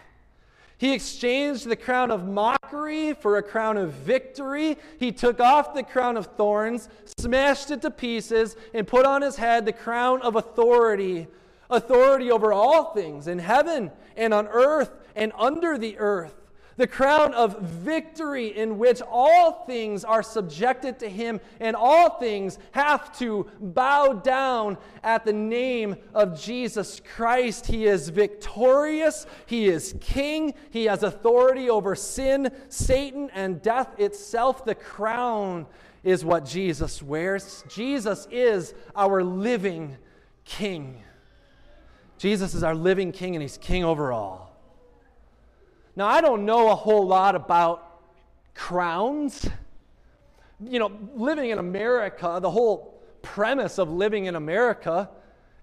He 0.81 0.95
exchanged 0.95 1.69
the 1.69 1.77
crown 1.77 2.11
of 2.11 2.27
mockery 2.27 3.13
for 3.13 3.37
a 3.37 3.43
crown 3.43 3.77
of 3.77 3.93
victory. 3.93 4.79
He 4.99 5.13
took 5.13 5.39
off 5.39 5.75
the 5.75 5.83
crown 5.83 6.17
of 6.17 6.25
thorns, 6.39 6.89
smashed 7.19 7.71
it 7.71 7.83
to 7.83 7.91
pieces, 7.91 8.57
and 8.73 8.87
put 8.89 9.05
on 9.05 9.21
his 9.21 9.37
head 9.37 9.67
the 9.67 9.75
crown 9.75 10.23
of 10.23 10.37
authority 10.37 11.29
authority 11.69 12.31
over 12.31 12.51
all 12.51 12.95
things 12.95 13.29
in 13.29 13.39
heaven 13.39 13.93
and 14.17 14.33
on 14.33 14.49
earth 14.49 14.91
and 15.15 15.33
under 15.39 15.77
the 15.77 15.99
earth 15.99 16.40
the 16.81 16.87
crown 16.87 17.35
of 17.35 17.61
victory 17.61 18.57
in 18.57 18.79
which 18.79 19.03
all 19.03 19.65
things 19.67 20.03
are 20.03 20.23
subjected 20.23 20.99
to 20.99 21.09
him 21.09 21.39
and 21.61 21.77
all 21.77 22.19
things 22.19 22.59
have 22.73 23.17
to 23.19 23.47
bow 23.61 24.15
down 24.15 24.79
at 25.05 25.27
the 25.27 25.33
name 25.33 25.95
of 26.15 26.41
Jesus 26.41 27.01
Christ. 27.15 27.67
He 27.67 27.87
is 27.87 28.09
victorious, 28.09 29.27
he 29.45 29.69
is 29.69 29.95
king, 30.01 30.55
he 30.71 30.87
has 30.87 31.03
authority 31.03 31.69
over 31.69 31.95
sin, 31.95 32.51
Satan, 32.71 33.31
and 33.35 33.61
death 33.61 34.01
itself. 34.01 34.65
The 34.65 34.75
crown 34.75 35.67
is 36.03 36.25
what 36.25 36.47
Jesus 36.47 37.03
wears. 37.03 37.63
Jesus 37.69 38.27
is 38.31 38.73
our 38.97 39.23
living 39.23 39.99
king. 40.47 41.03
Jesus 42.17 42.55
is 42.55 42.63
our 42.63 42.75
living 42.75 43.13
king, 43.13 43.37
and 43.37 43.43
he's 43.43 43.59
king 43.59 43.85
over 43.85 44.13
all. 44.13 44.50
Now, 45.97 46.07
I 46.07 46.21
don't 46.21 46.45
know 46.45 46.71
a 46.71 46.75
whole 46.75 47.07
lot 47.07 47.35
about 47.35 48.01
crowns. 48.55 49.49
You 50.63 50.79
know, 50.79 50.93
living 51.15 51.51
in 51.51 51.59
America, 51.59 52.39
the 52.41 52.51
whole 52.51 53.03
premise 53.23 53.79
of 53.79 53.91
living 53.91 54.27
in 54.27 54.37
America, 54.37 55.11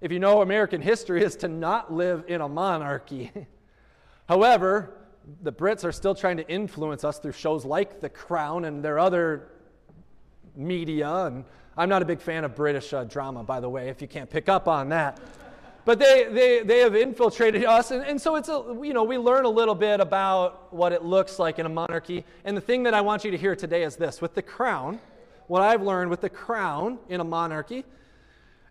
if 0.02 0.12
you 0.12 0.20
know 0.20 0.42
American 0.42 0.82
history, 0.82 1.24
is 1.24 1.36
to 1.38 1.48
not 1.48 1.94
live 1.94 2.26
in 2.28 2.42
a 2.42 2.50
monarchy. 2.50 3.32
However, 4.28 4.94
the 5.44 5.52
Brits 5.52 5.84
are 5.84 5.92
still 5.92 6.16
trying 6.16 6.38
to 6.38 6.48
influence 6.50 7.04
us 7.04 7.20
through 7.20 7.34
shows 7.34 7.66
like 7.66 8.00
The 8.02 8.10
Crown 8.10 8.66
and 8.66 8.84
their 8.84 9.00
other 9.00 9.50
media. 10.56 11.10
And 11.10 11.46
I'm 11.78 11.90
not 11.90 12.02
a 12.02 12.06
big 12.06 12.20
fan 12.22 12.44
of 12.44 12.56
British 12.56 12.94
uh, 12.94 13.04
drama, 13.04 13.44
by 13.44 13.60
the 13.60 13.70
way, 13.70 13.90
if 13.90 14.02
you 14.02 14.08
can't 14.08 14.30
pick 14.30 14.50
up 14.50 14.68
on 14.68 14.90
that 14.90 15.20
but 15.88 16.00
they, 16.00 16.26
they, 16.26 16.64
they 16.64 16.80
have 16.80 16.98
infiltrated 16.98 17.64
us. 17.64 17.92
And, 17.92 18.04
and 18.04 18.20
so 18.20 18.36
it's 18.36 18.50
a, 18.50 18.78
you 18.84 18.92
know, 18.94 19.06
we 19.06 19.18
learn 19.18 19.46
a 19.46 19.50
little 19.50 19.74
bit 19.74 20.02
about 20.02 20.74
what 20.74 20.92
it 20.92 21.06
looks 21.06 21.40
like 21.40 21.60
in 21.60 21.66
a 21.66 21.70
monarchy. 21.70 22.26
And 22.44 22.58
the 22.58 22.62
thing 22.62 22.84
that 22.84 22.94
I 22.94 23.00
want 23.00 23.24
you 23.24 23.32
to 23.32 23.38
hear 23.38 23.56
today 23.56 23.84
is 23.84 23.96
this 23.96 24.22
with 24.22 24.36
the 24.36 24.42
crown, 24.42 25.00
what 25.48 25.62
I've 25.62 25.82
learned 25.82 26.10
with 26.10 26.20
the 26.20 26.30
crown 26.30 27.00
in 27.08 27.22
a 27.22 27.24
monarchy 27.24 27.86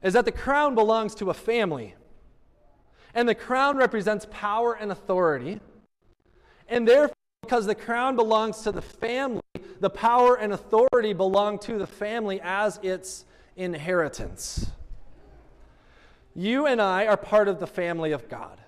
is 0.02 0.12
that 0.12 0.26
the 0.26 0.30
crown 0.30 0.74
belongs 0.74 1.14
to 1.14 1.30
a 1.30 1.34
family. 1.34 1.94
And 3.14 3.26
the 3.26 3.34
crown 3.34 3.78
represents 3.78 4.26
power 4.30 4.74
and 4.74 4.92
authority. 4.92 5.58
And 6.68 6.86
therefore, 6.86 7.16
because 7.40 7.64
the 7.64 7.74
crown 7.74 8.16
belongs 8.16 8.60
to 8.64 8.72
the 8.72 8.82
family, 8.82 9.40
the 9.80 9.88
power 9.88 10.34
and 10.34 10.52
authority 10.52 11.14
belong 11.14 11.60
to 11.60 11.78
the 11.78 11.86
family 11.86 12.42
as 12.42 12.78
its 12.82 13.24
inheritance. 13.56 14.70
You 16.36 16.66
and 16.66 16.82
I 16.82 17.06
are 17.06 17.16
part 17.16 17.48
of 17.48 17.60
the 17.60 17.66
family 17.66 18.12
of 18.12 18.28
God. 18.28 18.60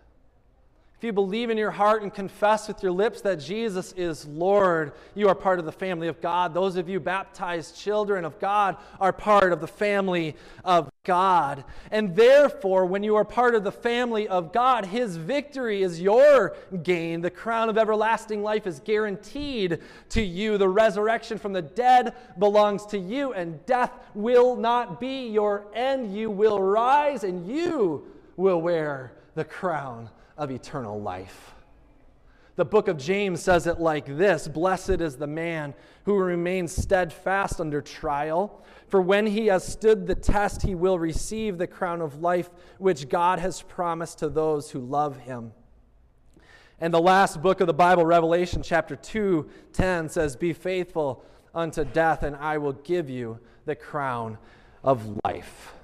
If 0.99 1.05
you 1.05 1.13
believe 1.13 1.49
in 1.49 1.57
your 1.57 1.71
heart 1.71 2.03
and 2.03 2.13
confess 2.13 2.67
with 2.67 2.83
your 2.83 2.91
lips 2.91 3.21
that 3.21 3.39
Jesus 3.39 3.93
is 3.97 4.27
Lord, 4.27 4.95
you 5.15 5.29
are 5.29 5.35
part 5.37 5.61
of 5.61 5.65
the 5.65 5.71
family 5.71 6.09
of 6.09 6.21
God. 6.21 6.53
Those 6.53 6.75
of 6.75 6.89
you 6.89 6.99
baptized 6.99 7.77
children 7.77 8.25
of 8.25 8.41
God 8.41 8.77
are 8.99 9.13
part 9.13 9.53
of 9.53 9.61
the 9.61 9.69
family 9.69 10.35
of 10.65 10.91
God. 11.05 11.63
And 11.93 12.17
therefore, 12.17 12.85
when 12.85 13.05
you 13.05 13.15
are 13.15 13.25
part 13.25 13.55
of 13.55 13.63
the 13.63 13.71
family 13.71 14.27
of 14.27 14.53
God, 14.53 14.87
His 14.87 15.17
victory 15.17 15.85
is 15.85 16.01
your 16.01 16.57
gain. 16.83 17.21
The 17.21 17.31
crown 17.31 17.69
of 17.69 17.79
everlasting 17.79 18.43
life 18.43 18.67
is 18.67 18.81
guaranteed 18.81 19.79
to 20.09 20.21
you. 20.21 20.59
The 20.59 20.69
resurrection 20.69 21.39
from 21.39 21.53
the 21.53 21.63
dead 21.63 22.13
belongs 22.41 22.85
to 22.87 22.99
you, 22.99 23.35
and 23.35 23.65
death 23.67 23.93
will 24.15 24.57
not 24.57 24.99
be 24.99 25.29
your 25.29 25.69
end. 25.75 26.13
You 26.13 26.29
will 26.29 26.61
rise, 26.61 27.23
and 27.23 27.47
you 27.47 28.05
will 28.37 28.61
wear 28.61 29.13
the 29.37 29.45
crown 29.45 30.11
of 30.39 30.51
eternal 30.51 31.01
life. 31.01 31.55
The 32.57 32.65
book 32.65 32.89
of 32.89 32.97
James 32.97 33.43
says 33.43 33.67
it 33.67 33.79
like 33.79 34.07
this 34.07 34.49
Blessed 34.49 35.01
is 35.01 35.17
the 35.17 35.27
man 35.27 35.75
who 36.05 36.17
remains 36.17 36.75
steadfast 36.75 37.61
under 37.61 37.83
trial, 37.83 38.65
for 38.89 39.03
when 39.03 39.27
he 39.27 39.47
has 39.47 39.65
stood 39.65 40.07
the 40.07 40.15
test, 40.15 40.63
he 40.63 40.75
will 40.75 40.99
receive 40.99 41.59
the 41.59 41.67
crown 41.67 42.01
of 42.01 42.21
life 42.21 42.51
which 42.79 43.09
God 43.09 43.39
has 43.39 43.63
promised 43.63 44.19
to 44.21 44.29
those 44.29 44.71
who 44.71 44.81
love 44.81 45.19
him. 45.19 45.53
And 46.81 46.95
the 46.95 47.01
last 47.01 47.43
book 47.43 47.61
of 47.61 47.67
the 47.67 47.75
Bible, 47.75 48.07
Revelation 48.07 48.63
chapter 48.63 48.97
2 48.97 49.49
10, 49.73 50.09
says, 50.09 50.35
Be 50.35 50.53
faithful 50.53 51.25
unto 51.55 51.85
death, 51.85 52.23
and 52.23 52.35
I 52.35 52.59
will 52.59 52.73
give 52.73 53.11
you 53.11 53.39
the 53.67 53.77
crown 53.77 54.39
of 54.83 55.19
life. 55.25 55.75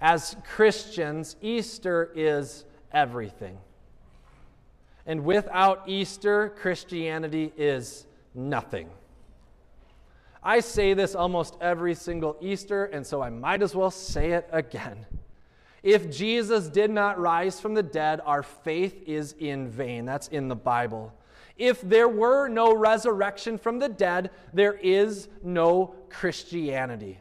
As 0.00 0.36
Christians, 0.44 1.34
Easter 1.40 2.12
is 2.14 2.65
everything. 2.92 3.58
And 5.06 5.24
without 5.24 5.84
Easter, 5.86 6.52
Christianity 6.56 7.52
is 7.56 8.06
nothing. 8.34 8.90
I 10.42 10.60
say 10.60 10.94
this 10.94 11.14
almost 11.14 11.56
every 11.60 11.94
single 11.94 12.36
Easter, 12.40 12.84
and 12.86 13.06
so 13.06 13.22
I 13.22 13.30
might 13.30 13.62
as 13.62 13.74
well 13.74 13.90
say 13.90 14.32
it 14.32 14.48
again. 14.52 15.06
If 15.82 16.10
Jesus 16.10 16.68
did 16.68 16.90
not 16.90 17.18
rise 17.18 17.60
from 17.60 17.74
the 17.74 17.82
dead, 17.82 18.20
our 18.24 18.42
faith 18.42 19.02
is 19.06 19.34
in 19.38 19.68
vain. 19.68 20.04
That's 20.04 20.28
in 20.28 20.48
the 20.48 20.56
Bible. 20.56 21.12
If 21.56 21.80
there 21.80 22.08
were 22.08 22.48
no 22.48 22.74
resurrection 22.74 23.56
from 23.56 23.78
the 23.78 23.88
dead, 23.88 24.30
there 24.52 24.74
is 24.74 25.28
no 25.42 25.94
Christianity. 26.10 27.18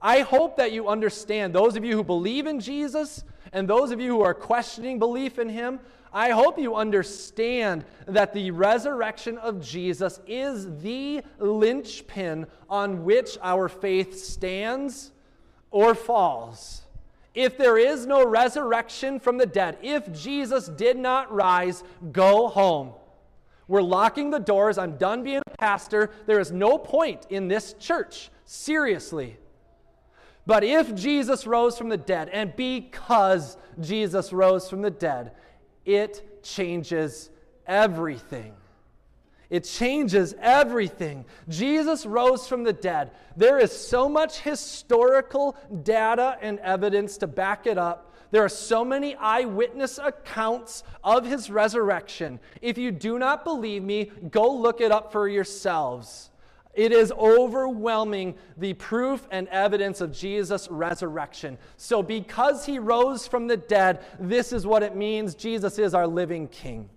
I 0.00 0.20
hope 0.20 0.56
that 0.56 0.72
you 0.72 0.88
understand, 0.88 1.54
those 1.54 1.76
of 1.76 1.84
you 1.84 1.96
who 1.96 2.04
believe 2.04 2.46
in 2.46 2.60
Jesus 2.60 3.24
and 3.52 3.68
those 3.68 3.90
of 3.90 4.00
you 4.00 4.16
who 4.16 4.22
are 4.22 4.34
questioning 4.34 4.98
belief 4.98 5.38
in 5.38 5.48
him, 5.48 5.80
I 6.12 6.30
hope 6.30 6.58
you 6.58 6.74
understand 6.74 7.84
that 8.06 8.32
the 8.32 8.50
resurrection 8.50 9.38
of 9.38 9.60
Jesus 9.60 10.20
is 10.26 10.80
the 10.80 11.22
linchpin 11.38 12.46
on 12.70 13.04
which 13.04 13.36
our 13.42 13.68
faith 13.68 14.18
stands 14.18 15.10
or 15.70 15.94
falls. 15.94 16.82
If 17.34 17.58
there 17.58 17.76
is 17.76 18.06
no 18.06 18.26
resurrection 18.26 19.20
from 19.20 19.36
the 19.36 19.46
dead, 19.46 19.78
if 19.82 20.10
Jesus 20.12 20.68
did 20.68 20.96
not 20.96 21.32
rise, 21.32 21.84
go 22.10 22.48
home. 22.48 22.92
We're 23.68 23.82
locking 23.82 24.30
the 24.30 24.40
doors. 24.40 24.78
I'm 24.78 24.96
done 24.96 25.22
being 25.22 25.42
a 25.46 25.56
pastor. 25.58 26.10
There 26.26 26.40
is 26.40 26.50
no 26.50 26.78
point 26.78 27.26
in 27.28 27.48
this 27.48 27.74
church. 27.74 28.30
Seriously. 28.46 29.36
But 30.48 30.64
if 30.64 30.94
Jesus 30.94 31.46
rose 31.46 31.76
from 31.76 31.90
the 31.90 31.98
dead, 31.98 32.30
and 32.30 32.56
because 32.56 33.58
Jesus 33.80 34.32
rose 34.32 34.70
from 34.70 34.80
the 34.80 34.90
dead, 34.90 35.32
it 35.84 36.42
changes 36.42 37.28
everything. 37.66 38.54
It 39.50 39.64
changes 39.64 40.34
everything. 40.40 41.26
Jesus 41.50 42.06
rose 42.06 42.48
from 42.48 42.64
the 42.64 42.72
dead. 42.72 43.10
There 43.36 43.58
is 43.58 43.72
so 43.72 44.08
much 44.08 44.40
historical 44.40 45.54
data 45.82 46.38
and 46.40 46.58
evidence 46.60 47.18
to 47.18 47.26
back 47.26 47.66
it 47.66 47.76
up. 47.76 48.14
There 48.30 48.42
are 48.42 48.48
so 48.48 48.86
many 48.86 49.16
eyewitness 49.16 49.98
accounts 49.98 50.82
of 51.04 51.26
his 51.26 51.50
resurrection. 51.50 52.40
If 52.62 52.78
you 52.78 52.90
do 52.90 53.18
not 53.18 53.44
believe 53.44 53.82
me, 53.82 54.12
go 54.30 54.50
look 54.50 54.80
it 54.80 54.92
up 54.92 55.12
for 55.12 55.28
yourselves. 55.28 56.30
It 56.78 56.92
is 56.92 57.10
overwhelming 57.10 58.36
the 58.56 58.72
proof 58.74 59.26
and 59.32 59.48
evidence 59.48 60.00
of 60.00 60.12
Jesus' 60.12 60.68
resurrection. 60.70 61.58
So, 61.76 62.04
because 62.04 62.64
he 62.64 62.78
rose 62.78 63.26
from 63.26 63.48
the 63.48 63.56
dead, 63.56 64.04
this 64.20 64.52
is 64.52 64.64
what 64.64 64.84
it 64.84 64.94
means 64.94 65.34
Jesus 65.34 65.80
is 65.80 65.92
our 65.92 66.06
living 66.06 66.46
king. 66.46 66.88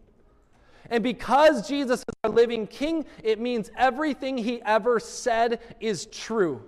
And 0.91 1.03
because 1.03 1.67
Jesus 1.67 2.01
is 2.01 2.13
our 2.23 2.29
living 2.29 2.67
king, 2.67 3.05
it 3.23 3.39
means 3.39 3.71
everything 3.75 4.37
he 4.37 4.61
ever 4.61 4.99
said 4.99 5.59
is 5.79 6.05
true. 6.05 6.61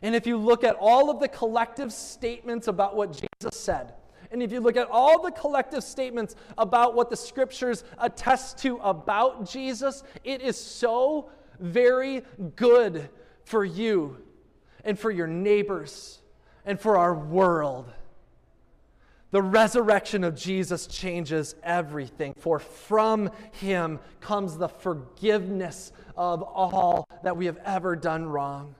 And 0.00 0.14
if 0.14 0.26
you 0.26 0.38
look 0.38 0.64
at 0.64 0.74
all 0.80 1.10
of 1.10 1.20
the 1.20 1.28
collective 1.28 1.92
statements 1.92 2.66
about 2.66 2.96
what 2.96 3.12
Jesus 3.12 3.60
said, 3.60 3.92
and 4.30 4.42
if 4.42 4.52
you 4.52 4.60
look 4.60 4.78
at 4.78 4.88
all 4.90 5.20
the 5.20 5.32
collective 5.32 5.84
statements 5.84 6.34
about 6.56 6.94
what 6.94 7.10
the 7.10 7.16
scriptures 7.16 7.84
attest 7.98 8.56
to 8.60 8.78
about 8.78 9.46
Jesus, 9.46 10.02
it 10.24 10.40
is 10.40 10.56
so 10.56 11.28
very 11.60 12.22
good 12.56 13.08
for 13.44 13.64
you 13.64 14.18
and 14.84 14.98
for 14.98 15.10
your 15.10 15.26
neighbors 15.26 16.20
and 16.64 16.80
for 16.80 16.96
our 16.96 17.14
world. 17.14 17.92
The 19.32 19.42
resurrection 19.42 20.24
of 20.24 20.36
Jesus 20.36 20.86
changes 20.86 21.56
everything, 21.62 22.34
for 22.38 22.58
from 22.58 23.30
him 23.52 23.98
comes 24.20 24.56
the 24.56 24.68
forgiveness 24.68 25.92
of 26.16 26.42
all 26.42 27.06
that 27.22 27.36
we 27.36 27.46
have 27.46 27.58
ever 27.64 27.96
done 27.96 28.26
wrong. 28.26 28.74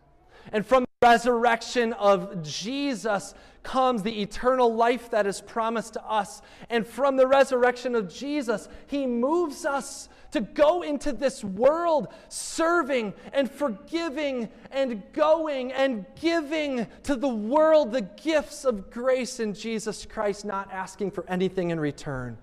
And 0.53 0.65
from 0.65 0.85
the 0.85 1.09
resurrection 1.09 1.93
of 1.95 2.43
Jesus 2.43 3.35
comes 3.63 4.03
the 4.03 4.23
eternal 4.23 4.73
life 4.73 5.11
that 5.11 5.27
is 5.27 5.41
promised 5.41 5.95
to 5.95 6.05
us. 6.05 6.41
And 6.71 6.87
from 6.87 7.17
the 7.17 7.27
resurrection 7.27 7.95
of 7.95 8.13
Jesus, 8.13 8.69
he 8.87 9.07
moves 9.07 9.65
us 9.65 10.09
to 10.31 10.41
go 10.41 10.83
into 10.83 11.13
this 11.13 11.43
world 11.43 12.09
serving 12.29 13.15
and 13.33 13.51
forgiving 13.51 14.49
and 14.71 15.03
going 15.13 15.73
and 15.73 16.05
giving 16.21 16.87
to 17.05 17.17
the 17.17 17.29
world 17.29 17.91
the 17.91 18.03
gifts 18.03 18.65
of 18.65 18.91
grace 18.91 19.41
in 19.41 19.55
Jesus 19.55 20.07
Christ, 20.07 20.45
not 20.45 20.73
asking 20.73 21.11
for 21.11 21.25
anything 21.29 21.71
in 21.71 21.81
return. 21.81 22.39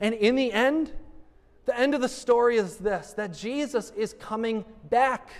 And 0.00 0.14
in 0.14 0.36
the 0.36 0.52
end, 0.52 0.92
the 1.66 1.78
end 1.78 1.94
of 1.94 2.00
the 2.00 2.08
story 2.08 2.56
is 2.56 2.76
this 2.76 3.12
that 3.14 3.34
Jesus 3.34 3.92
is 3.96 4.14
coming 4.14 4.64
back. 4.88 5.30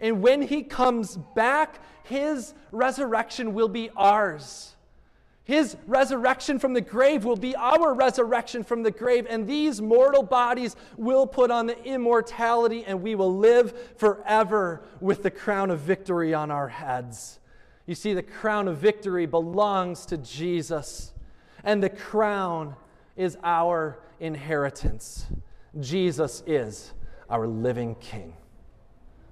And 0.00 0.22
when 0.22 0.42
he 0.42 0.62
comes 0.62 1.16
back, 1.34 1.82
his 2.04 2.54
resurrection 2.72 3.52
will 3.52 3.68
be 3.68 3.90
ours. 3.96 4.74
His 5.44 5.76
resurrection 5.86 6.58
from 6.58 6.74
the 6.74 6.80
grave 6.80 7.24
will 7.24 7.36
be 7.36 7.56
our 7.56 7.92
resurrection 7.92 8.62
from 8.62 8.82
the 8.84 8.90
grave, 8.90 9.26
and 9.28 9.48
these 9.48 9.82
mortal 9.82 10.22
bodies 10.22 10.76
will 10.96 11.26
put 11.26 11.50
on 11.50 11.66
the 11.66 11.82
immortality, 11.84 12.84
and 12.86 13.02
we 13.02 13.16
will 13.16 13.36
live 13.36 13.74
forever 13.96 14.82
with 15.00 15.22
the 15.22 15.30
crown 15.30 15.70
of 15.70 15.80
victory 15.80 16.32
on 16.32 16.50
our 16.52 16.68
heads. 16.68 17.40
You 17.86 17.96
see, 17.96 18.14
the 18.14 18.22
crown 18.22 18.68
of 18.68 18.78
victory 18.78 19.26
belongs 19.26 20.06
to 20.06 20.18
Jesus, 20.18 21.12
and 21.64 21.82
the 21.82 21.90
crown 21.90 22.76
is 23.16 23.36
our 23.42 23.98
inheritance. 24.20 25.26
Jesus 25.80 26.44
is 26.46 26.92
our 27.28 27.48
living 27.48 27.96
King. 27.96 28.34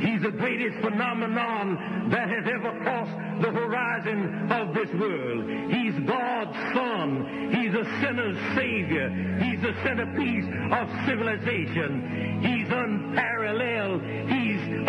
He's 0.00 0.22
the 0.22 0.30
greatest 0.30 0.80
phenomenon 0.80 2.08
that 2.10 2.28
has 2.28 2.44
ever 2.46 2.72
crossed 2.82 3.42
the 3.42 3.50
horizon 3.50 4.50
of 4.50 4.74
this 4.74 4.88
world. 4.98 5.70
He's 5.70 5.94
God's 6.08 6.56
Son. 6.74 7.50
He's 7.52 7.74
a 7.74 7.84
sinner's 8.00 8.38
Savior. 8.56 9.10
He's 9.42 9.60
the 9.60 9.74
centerpiece 9.82 10.46
of 10.72 10.88
civilization. 11.06 12.40
He's 12.42 12.68
unparalleled. 12.68 14.02
He's 14.02 14.88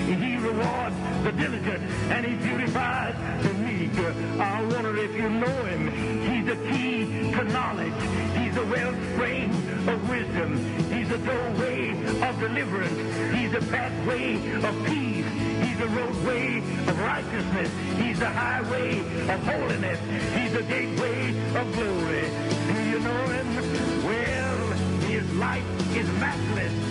He 0.15 0.37
rewards 0.37 0.95
the 1.23 1.31
diligent. 1.31 1.83
And 2.11 2.25
he 2.25 2.35
beautifies 2.35 3.15
the 3.43 3.53
meek. 3.55 3.91
I 4.39 4.63
wonder 4.63 4.97
if 4.97 5.15
you 5.15 5.29
know 5.29 5.63
him. 5.65 5.91
He's 6.29 6.45
the 6.45 6.55
key 6.69 7.31
to 7.31 7.43
knowledge. 7.45 8.01
He's 8.37 8.55
the 8.55 8.65
wellspring 8.65 9.51
of 9.87 10.09
wisdom. 10.09 10.57
He's 10.91 11.09
the 11.09 11.17
doorway 11.19 11.91
of 12.21 12.39
deliverance. 12.39 13.35
He's 13.35 13.51
the 13.51 13.61
pathway 13.71 14.35
of 14.63 14.85
peace. 14.85 15.25
He's 15.63 15.77
the 15.77 15.87
roadway 15.87 16.57
of 16.57 16.99
righteousness. 16.99 17.69
He's 17.97 18.19
the 18.19 18.29
highway 18.29 18.99
of 18.99 19.43
holiness. 19.45 19.99
He's 20.35 20.53
the 20.53 20.63
gateway 20.63 21.29
of 21.55 21.73
glory. 21.73 22.29
Do 22.67 22.83
you 22.89 22.99
know 22.99 23.25
him? 23.27 24.05
Well, 24.05 24.67
his 25.07 25.31
light 25.33 25.63
is 25.95 26.07
matchless. 26.19 26.90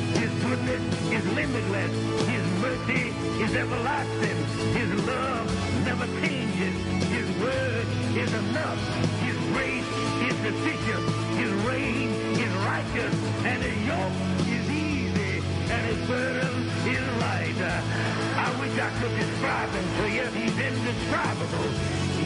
Everlasting. 3.60 4.38
His 4.72 4.90
love 5.04 5.46
never 5.84 6.06
changes. 6.24 6.74
His 7.12 7.28
word 7.44 7.86
is 8.16 8.32
enough. 8.32 8.80
His 9.20 9.36
grace 9.52 9.90
is 10.24 10.34
sufficient. 10.40 11.04
His 11.36 11.52
reign 11.68 12.08
is 12.40 12.52
righteous. 12.64 13.14
And 13.44 13.62
his 13.62 13.78
yoke 13.84 14.16
is 14.48 14.64
easy. 14.70 15.44
And 15.68 15.82
his 15.92 16.00
burden 16.08 16.54
is 16.88 17.04
light. 17.20 17.60
I 17.60 18.48
wish 18.60 18.74
I 18.80 18.90
could 18.98 19.14
describe 19.20 19.70
him 19.76 19.86
to 19.98 20.04
you. 20.08 20.26
He's 20.40 20.56
indescribable. 20.56 21.70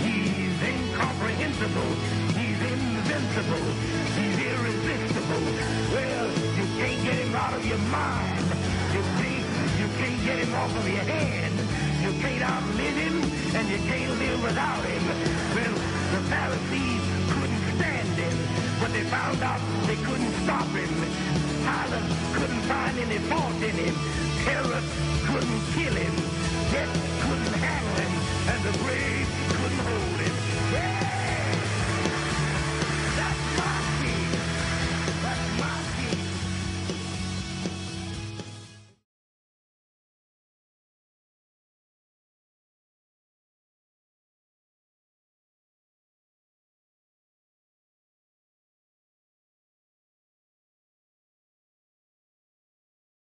He's 0.07 0.59
incomprehensible. 0.63 1.91
He's 2.39 2.61
invincible. 2.63 3.67
He's 4.15 4.39
irresistible. 4.39 5.45
Well, 5.95 6.27
you 6.59 6.67
can't 6.79 7.01
get 7.03 7.17
him 7.27 7.35
out 7.35 7.55
of 7.55 7.67
your 7.67 7.83
mind 7.91 8.34
get 10.25 10.39
him 10.39 10.55
off 10.55 10.75
of 10.75 10.89
your 10.89 11.05
head. 11.05 11.53
You 12.01 12.13
can't 12.21 12.41
outlive 12.41 12.97
him, 12.97 13.17
and 13.57 13.69
you 13.69 13.79
can't 13.85 14.19
live 14.19 14.43
without 14.43 14.83
him. 14.85 15.05
Well, 15.53 15.77
the 16.17 16.21
Pharisees 16.33 17.05
couldn't 17.29 17.65
stand 17.77 18.09
him, 18.17 18.37
but 18.81 18.91
they 18.93 19.05
found 19.05 19.43
out 19.43 19.61
they 19.87 19.97
couldn't 20.01 20.33
stop 20.45 20.69
him. 20.73 20.93
Pilate 21.61 22.09
couldn't 22.33 22.65
find 22.73 22.99
any 23.05 23.19
fault 23.29 23.61
in 23.61 23.77
him. 23.85 23.95
Herod 24.49 24.85
couldn't 25.29 25.63
kill 25.77 25.93
him. 25.93 26.15
Death 26.73 26.95
couldn't 27.21 27.57
handle 27.61 27.97
him, 28.01 28.13
and 28.49 28.61
the 28.65 28.75
grave 28.81 29.29
couldn't 29.53 29.83
hold 29.85 30.21
him. 30.25 30.35
Yeah! 30.73 31.04